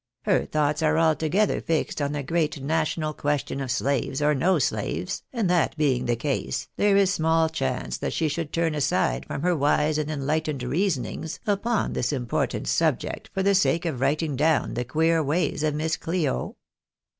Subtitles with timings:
[0.23, 5.21] "Her thoughts are altogether fixed on the great national question of slaves or no slaves,
[5.31, 9.43] and that being the case, there is small chance that she should turn aside from
[9.43, 14.73] her wise and enlightened reasonings upon this important subject for the sake of writing down
[14.73, 16.55] the queer ways of Miss Cho